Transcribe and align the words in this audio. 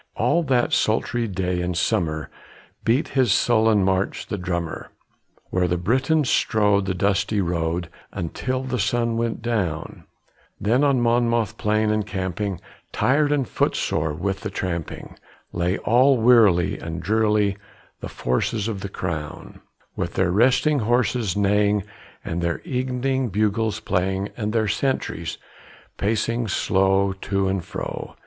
All 0.15 0.41
that 0.45 0.73
sultry 0.73 1.27
day 1.27 1.61
in 1.61 1.75
summer 1.75 2.31
beat 2.83 3.09
his 3.09 3.31
sullen 3.31 3.83
march 3.83 4.25
the 4.25 4.37
drummer, 4.39 4.89
Where 5.51 5.67
the 5.67 5.77
Briton 5.77 6.23
strode 6.25 6.87
the 6.87 6.95
dusty 6.95 7.39
road 7.39 7.87
until 8.11 8.63
the 8.63 8.79
sun 8.79 9.15
went 9.15 9.43
down; 9.43 10.05
Then 10.59 10.83
on 10.83 11.01
Monmouth 11.01 11.55
plain 11.55 11.91
encamping, 11.91 12.59
tired 12.91 13.31
and 13.31 13.47
footsore 13.47 14.11
with 14.11 14.39
the 14.41 14.49
tramping, 14.49 15.19
Lay 15.53 15.77
all 15.77 16.17
wearily 16.17 16.79
and 16.79 16.99
drearily 16.99 17.57
the 17.99 18.09
forces 18.09 18.67
of 18.67 18.81
the 18.81 18.89
crown, 18.89 19.61
With 19.95 20.15
their 20.15 20.31
resting 20.31 20.79
horses 20.79 21.37
neighing 21.37 21.83
and 22.25 22.41
their 22.41 22.59
evening 22.61 23.29
bugles 23.29 23.79
playing, 23.79 24.29
And 24.35 24.51
their 24.51 24.67
sentries 24.67 25.37
pacing 25.97 26.47
slow 26.47 27.13
to 27.13 27.47
and 27.47 27.63
fro. 27.63 28.15